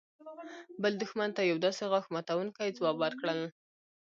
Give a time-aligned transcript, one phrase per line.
[0.81, 3.39] بل دښمن ته يو داسې غاښ ماتونکى ځواب ورکړل.